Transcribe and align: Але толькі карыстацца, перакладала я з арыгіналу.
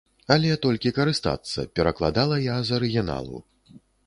Але 0.35 0.53
толькі 0.63 0.91
карыстацца, 0.97 1.67
перакладала 1.75 2.41
я 2.47 2.57
з 2.71 2.79
арыгіналу. 2.79 3.45